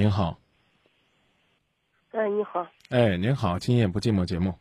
[0.00, 0.40] 您好，
[2.12, 4.58] 哎，你好，哎，您好，今夜不寂寞节目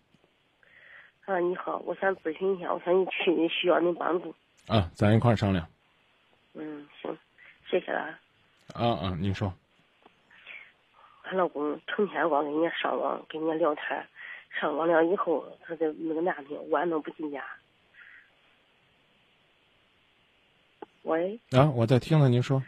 [1.26, 4.36] 啊，你好，我想咨询一下，我想你去需要您帮助。
[4.68, 5.66] 啊，咱一块儿商量。
[6.56, 7.18] 嗯，行，
[7.70, 8.20] 谢谢了。
[8.74, 9.54] 啊啊，您说，
[11.24, 14.06] 俺老公成天光跟人家上网，跟人家聊天，
[14.60, 17.42] 上网了以后，他的那个男的晚上不进家。
[21.04, 22.62] 喂，啊，我在听着您说。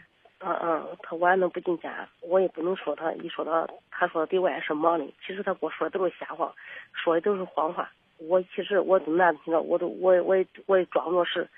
[0.44, 6.52] 嗯嗯，他晚上不进家，我也不能说他，一说他，他说对外是忙的，其实他给我说的都是瞎话，
[6.92, 7.88] 说的都是谎话。
[8.18, 11.48] 我其实我都难听了，我都我我也我也装作是，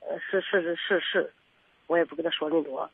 [0.00, 1.32] 呃，是是是是是，
[1.86, 2.90] 我也不跟他说那多。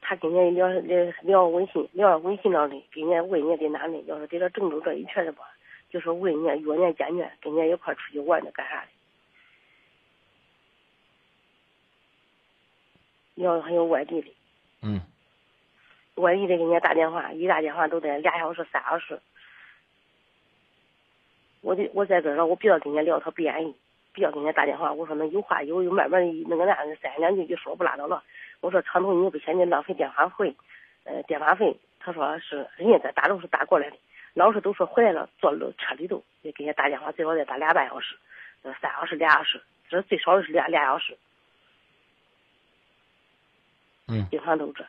[0.00, 5.42] 他跟人家聊聊聊微信，聊微信上的，跟人家问人家这男的，要是给他郑州这一圈的吧，
[5.90, 8.88] 就说问人家约人家见面，跟人家一块出去玩的干啥的。
[13.42, 14.28] 要还有外地的，
[14.82, 15.00] 嗯，
[16.16, 19.20] 外地的给人家打电话，一打电话都得俩小时、三小时。
[21.60, 23.74] 我的我在这儿，我不要跟人家聊，他不愿意，
[24.12, 24.92] 不要跟人家打电话。
[24.92, 28.22] 我说那有话有，有慢慢的那个男的三言两句就说不拉倒了。
[28.60, 30.54] 我说长途你也不嫌你浪费电话费，
[31.04, 31.76] 呃，电话费。
[32.00, 33.96] 他说是人家在大都是打过来的，
[34.34, 38.16] 老是都说回来了，坐车里头也给人家打电话，最少得打俩半小时，
[38.62, 41.16] 呃，三小时、俩小时，这最少的是俩俩小时。
[44.12, 44.84] 嗯，经常都这，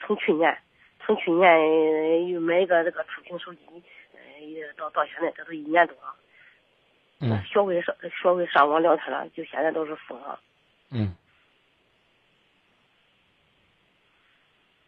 [0.00, 0.58] 从去年，
[1.06, 3.60] 从去年又买个这个触屏手机，
[4.14, 6.16] 呃，到到现在这都一年多了。
[7.20, 10.40] 嗯，学会上学会上网聊天了，就现在都是疯了。
[10.90, 11.14] 嗯，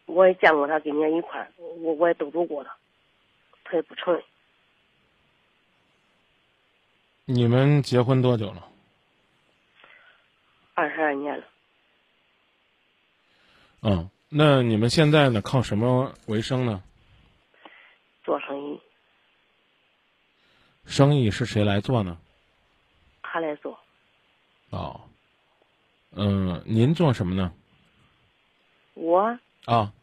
[0.05, 2.75] 我也见过他跟人家一块儿，我我也都走过他，
[3.63, 4.21] 他也不承认。
[7.23, 8.67] 你们结婚多久了？
[10.73, 11.45] 二十二年了。
[13.89, 15.41] 嗯，那你们现在呢？
[15.41, 16.83] 靠什么为生呢？
[18.21, 18.81] 做生意。
[20.83, 22.17] 生意是谁来做呢？
[23.21, 23.79] 他来做。
[24.71, 24.99] 哦，
[26.11, 27.53] 嗯，您做什么呢？
[28.95, 29.39] 我。
[29.63, 29.93] 啊。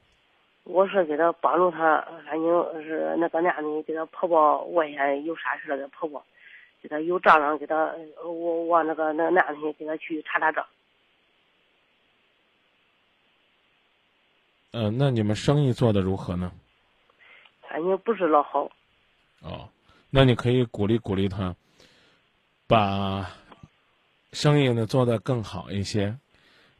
[0.62, 6.24] 我是给他帮助他，反正是那个男的给他婆婆外县有啥事了，给婆婆，
[6.80, 7.94] 给他有账上给他，
[8.24, 10.64] 我往那个那个男的给他去查查账。
[14.76, 16.50] 嗯，那你们生意做的如何呢？
[17.60, 18.68] 反正不是老好。
[19.40, 19.68] 哦，
[20.10, 21.54] 那你可以鼓励鼓励他，
[22.66, 23.30] 把
[24.32, 26.18] 生意呢做得更好一些，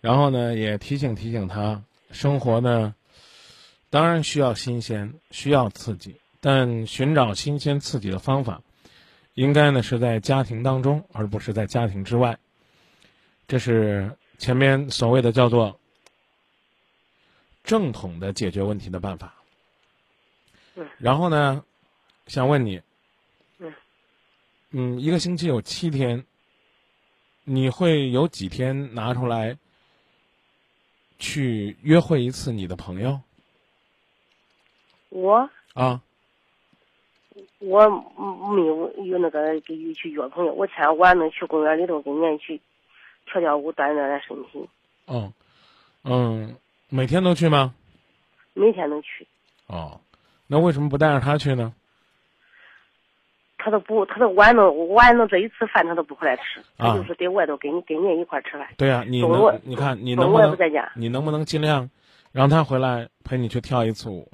[0.01, 2.93] 然后呢也提醒提醒他，生活呢
[3.91, 8.61] 当然需要新鲜，需要刺激，但寻找新鲜刺激的方法，
[9.35, 12.37] 应该呢是在家庭当中，而不是在家庭之外。
[13.47, 15.79] 这是前面所谓的叫做。
[17.65, 19.35] 正统的解决问题的办法。
[20.77, 20.87] 嗯。
[20.99, 21.65] 然后呢，
[22.27, 22.81] 想问你。
[23.59, 23.73] 嗯。
[24.71, 26.25] 嗯，一个星期有七天，
[27.45, 29.57] 你会有几天拿出来
[31.19, 33.21] 去约会一次你的朋友？
[35.09, 35.49] 我。
[35.73, 36.03] 啊。
[37.61, 42.61] 我没有有那个去去约朋友，我天晚能去公园里头跟人家去
[43.25, 44.69] 跳跳舞，锻炼锻炼身体。
[45.07, 45.33] 哦，
[46.03, 46.55] 嗯。
[46.89, 47.75] 每天都去吗？
[48.53, 49.27] 每天都去。
[49.67, 50.01] 哦，
[50.47, 51.75] 那为什么不带着他去呢？
[53.59, 58.69] 他都不，他都晚弄晚弄这一次饭他都不回来吃，他就是在外头跟你跟人一块吃饭。
[58.77, 60.93] 对呀，你能你看你能不能在家？
[60.95, 61.89] 你能不能尽量
[62.31, 64.31] 让他回来陪你去跳一次舞？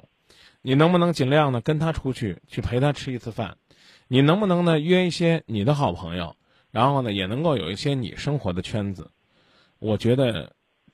[0.61, 3.55] 你能不能尽量呢跟他出去去陪他吃一次饭？
[4.09, 6.35] 你能不能呢约一些你的好朋友，
[6.69, 9.09] 然后呢也能够有一些你生活的圈子？
[9.79, 10.51] 我觉得。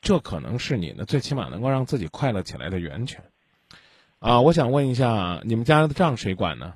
[0.07, 3.21] 这可能是你呢，最起码能够让自己快乐起来的源泉，
[4.19, 4.39] 啊！
[4.39, 6.75] 我想问一下，你们家的账谁管呢？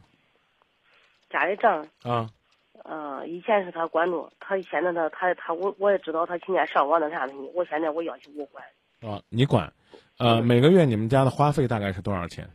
[1.30, 2.30] 家里账啊，
[2.84, 8.62] 呃，以前是他管着，他现在他他他我我也知道他今年上网那啥东西，我现在我要求我管。
[9.00, 9.72] 啊，你管？
[10.18, 12.46] 呃，每个月你们家的花费大概是多少钱？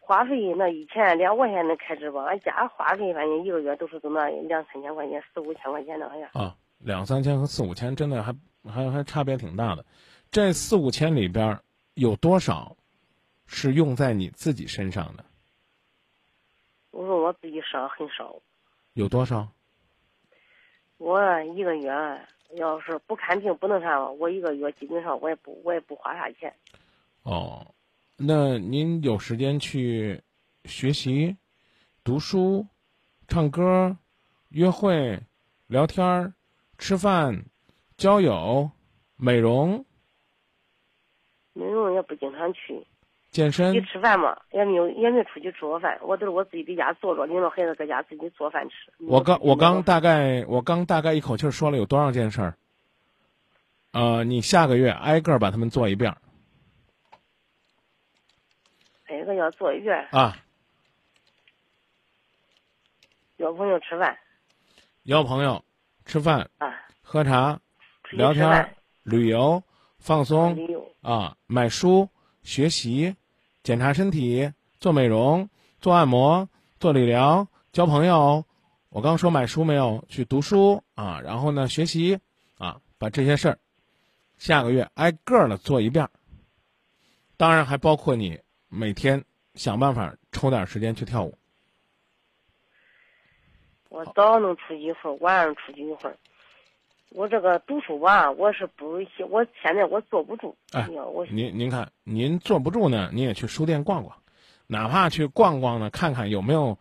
[0.00, 6.28] 花费那以前两块钱的开支吧，俺家花费反正一个月都是这么两三千块钱，四五千块钱那样。
[6.32, 8.34] 啊，两三千和四五千真的还。
[8.62, 9.82] 还还差别挺大的，
[10.30, 11.58] 这四五千里边
[11.94, 12.76] 有多少
[13.46, 15.24] 是用在你自己身上的？
[16.90, 18.36] 我说我自己少很少。
[18.92, 19.48] 有多少？
[20.98, 21.90] 我一个月
[22.56, 26.54] 要是不看病不能啥，我一个月基本上我也不我也不花啥钱。
[27.22, 27.66] 哦，
[28.18, 30.22] 那您有时间去
[30.66, 31.34] 学习、
[32.04, 32.66] 读书、
[33.26, 33.96] 唱歌、
[34.50, 35.18] 约会、
[35.66, 36.34] 聊天、
[36.80, 37.44] 吃饭？
[37.98, 38.70] 交友、
[39.16, 39.84] 美容，
[41.52, 42.84] 美容也不经常去。
[43.30, 48.74] 健身出去吃饭嘛，也没有也没出去吃过饭，我都是我自己在家做着，领着孩子在家自己做饭吃。
[48.98, 52.56] 我刚我刚大概我刚大概一口气说了有多少件事儿？
[53.92, 56.16] 呃，你下个月挨个把他们做一遍。
[59.08, 60.08] 挨个要做一遍。
[60.12, 60.34] 啊。
[63.36, 64.18] 约朋友吃饭。
[65.04, 65.64] 邀朋友，
[66.04, 66.50] 吃饭。
[66.58, 66.69] 啊。
[67.12, 67.58] 喝茶，
[68.12, 69.60] 聊天，旅游，
[69.98, 70.56] 放松。
[71.02, 72.08] 啊，买书。
[72.44, 73.16] 学习、
[73.64, 76.48] 检查身体、做美容、做按摩、
[76.78, 78.44] 做理疗、交朋友。
[78.90, 80.04] 我刚说买书没有？
[80.08, 82.20] 去读书啊，然后呢学习
[82.58, 83.58] 啊，把这些事儿
[84.38, 86.08] 下个月挨个的做一遍。
[87.36, 89.24] 当然还包括你每天
[89.56, 91.36] 想办法抽点时间去跳舞。
[93.88, 96.16] 我早上能出去一会儿，晚上出去一会儿。
[97.10, 100.56] 我这个读书吧，我是不，我现在我坐不住。
[100.70, 104.16] 哎，我您您看，您坐不住呢，您也去书店逛逛，
[104.68, 106.78] 哪怕去逛逛呢，看看有没有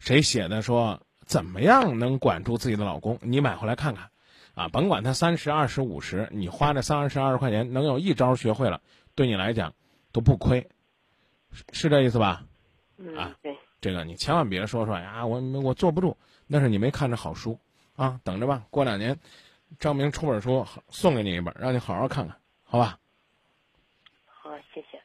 [0.00, 4.10] 谁写的说怎么样能管住自己的老公，你买回来看看，
[4.54, 8.80] 啊，甭管他三十、二十、五十，你花这三十、二十块钱能有一招学会了，
[9.14, 9.74] 对你来讲
[10.10, 10.68] 都不亏，
[11.72, 12.44] 是这意思吧？
[13.16, 16.16] 啊，对，这个你千万别说说呀，我我坐不住，
[16.48, 17.60] 那是你没看着好书
[17.94, 19.20] 啊，等着吧，过两年。
[19.78, 22.98] 张明出本书，送给你一本，让你好好看看，好吧？
[24.26, 25.00] 好，谢谢。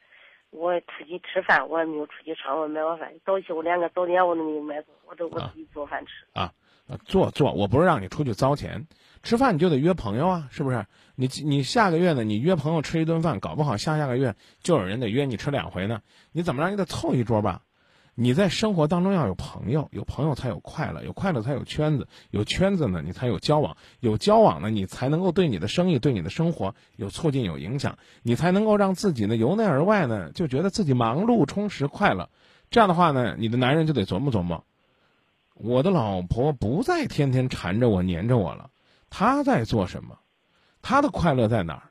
[0.50, 3.12] 我出去吃饭，我也没有出去上我买过饭。
[3.26, 6.12] 早起我连个早点我都没有买过，我都我自己做饭吃。
[6.34, 6.52] 啊，
[7.06, 8.88] 做做，我不是让你出去糟钱，
[9.22, 10.86] 吃饭你就得约朋友啊，是不是？
[11.16, 12.24] 你你下个月呢？
[12.24, 16.02] 你约朋友吃一顿饭，搞不好下下个月就有人得约你吃两回呢。
[16.32, 16.70] 你怎么着？
[16.70, 17.62] 你得凑一桌吧。
[18.20, 32.28] 你在生活当中要有朋友，有朋友才有快乐，有快乐才有圈子，有圈子呢，你才有交往，有交往呢，你才能够对你的生意、对你的生活有促进、有影响，你才能够让自己呢由内而外呢就觉得自己忙碌、充实、快乐。
[32.72, 34.64] 这样的话呢，你的男人就得琢磨琢磨，
[35.54, 38.72] 我的老婆不再天天缠着我、黏着我了，
[39.12, 40.18] 她在做什么？
[40.82, 41.84] 她的快乐在哪儿？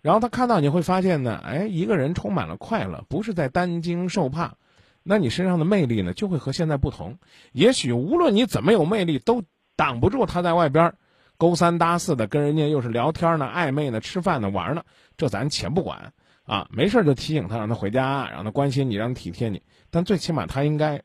[0.00, 4.56] 然后他看到你会发现呢，哎，一个人充满了快乐，不是在担惊受怕。
[5.02, 7.18] 那你身上的魅力呢，就会和现在不同。
[7.52, 9.42] 也许无论你怎么有魅力，都
[9.76, 10.94] 挡不住他在外边
[11.36, 14.84] 勾三搭四的跟人家又是聊天呢、暧昧呢、吃饭呢、玩呢。
[15.16, 16.12] 这咱且不管
[16.44, 19.62] 啊，没事就提醒他，让他回家，让他关心你，让他体贴你。
[19.90, 21.02] 但最起码他应该，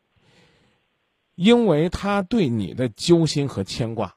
[1.35, 4.15] 因为他对你的揪心和牵挂，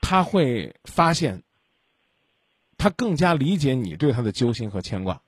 [0.00, 1.42] 他会发现，
[2.76, 5.22] 他更加理解你对他的揪心和牵挂。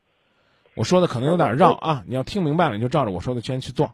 [0.77, 3.91] 我说的可能有点绕啊，你要听明白了，你就照着我说的先去做。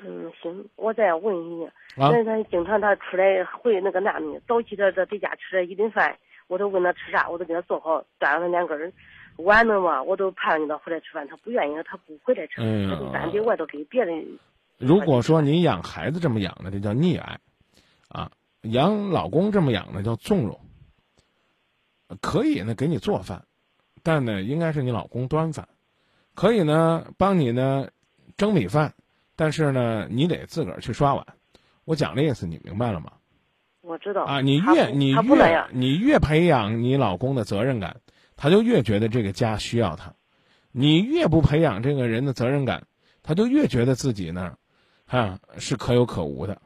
[0.00, 8.92] 嗯，行，我再问你，那他经常他出来会那个那的，早起他他在家吃了一顿饭，我都问他吃啥，我都给他做好，端了他两根儿。
[9.36, 14.26] 晚了嘛，我都盼着他回来吃饭，他不愿意，他不回来吃，他就单在外头给别人。
[14.78, 17.38] 如果说你养孩子这么养的，这叫溺爱，
[18.08, 18.30] 啊，
[18.62, 20.60] 养老公这么养的叫纵容。
[22.20, 23.44] 可以呢，给你做饭。
[24.08, 25.68] 但呢，应该是你老公端饭，
[26.34, 27.90] 可以呢帮你呢
[28.38, 28.94] 蒸米饭，
[29.36, 31.26] 但是呢你得自个儿去刷碗。
[31.84, 33.12] 我讲的意思你明白了吗？
[33.82, 37.98] 我知道啊，你越你越你越培养你老公的责任感，
[38.34, 40.14] 他就越觉得这个家需要他；
[40.72, 42.86] 你越不培养这个人的责任感，
[43.22, 44.56] 他就越觉得自己呢，
[45.06, 46.62] 哈是可有可无的。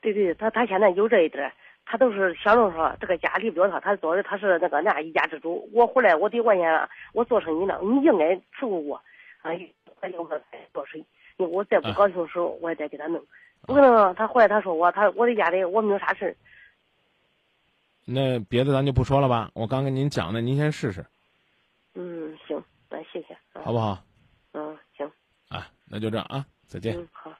[0.00, 1.52] 对对，他他现在有这一点。
[1.86, 5.68] 他都是想着说这个家离不了他，他做的他是那个那一家之主。
[5.72, 8.96] 我回来我得我先我做生意呢，你应该伺候我，
[9.42, 9.52] 啊，
[10.00, 10.40] 还有我
[10.72, 11.04] 做水。
[11.36, 13.20] 我再不高兴的时候，我也得给他弄。
[13.62, 16.36] 不可能，他回来他说我，他我在家里我没有啥事儿。
[18.04, 21.04] 那别的咱就不说了吧，我刚跟您讲的，您先试试。
[21.94, 23.36] 嗯，行，那谢谢。
[23.52, 23.98] 好不好？
[24.52, 25.10] 嗯，行。
[25.48, 26.96] 啊，那就这样啊，再见。
[26.96, 27.30] 嗯，好。